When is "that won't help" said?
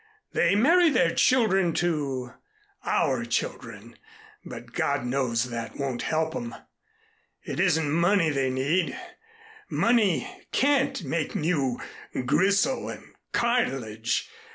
5.51-6.35